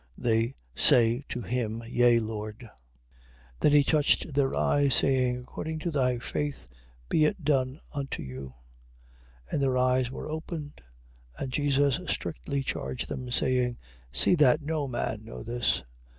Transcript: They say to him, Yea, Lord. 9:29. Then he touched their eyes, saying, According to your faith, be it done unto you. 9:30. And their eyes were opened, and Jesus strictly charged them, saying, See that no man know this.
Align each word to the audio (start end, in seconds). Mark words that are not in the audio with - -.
They 0.17 0.55
say 0.73 1.23
to 1.29 1.41
him, 1.43 1.83
Yea, 1.85 2.17
Lord. 2.19 2.61
9:29. 2.61 2.69
Then 3.59 3.71
he 3.71 3.83
touched 3.83 4.33
their 4.33 4.55
eyes, 4.57 4.95
saying, 4.95 5.37
According 5.37 5.77
to 5.81 5.91
your 5.91 6.19
faith, 6.19 6.65
be 7.07 7.25
it 7.25 7.43
done 7.45 7.79
unto 7.93 8.23
you. 8.23 8.55
9:30. 9.51 9.51
And 9.51 9.61
their 9.61 9.77
eyes 9.77 10.09
were 10.09 10.31
opened, 10.31 10.81
and 11.37 11.51
Jesus 11.53 11.99
strictly 12.07 12.63
charged 12.63 13.09
them, 13.09 13.29
saying, 13.29 13.77
See 14.11 14.33
that 14.33 14.63
no 14.63 14.87
man 14.87 15.23
know 15.23 15.43
this. 15.43 15.83